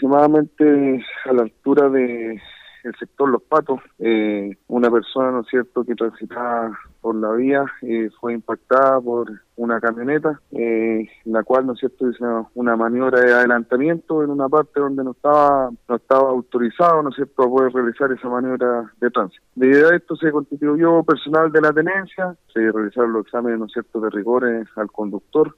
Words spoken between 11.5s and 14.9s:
¿no es cierto?, hizo una maniobra de adelantamiento en una parte